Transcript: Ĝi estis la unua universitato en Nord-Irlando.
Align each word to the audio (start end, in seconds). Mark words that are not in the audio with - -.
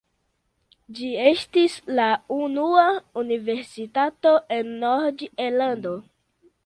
Ĝi 0.99 1.09
estis 1.31 1.75
la 1.99 2.07
unua 2.37 2.85
universitato 3.23 4.33
en 4.57 4.73
Nord-Irlando. 4.85 5.97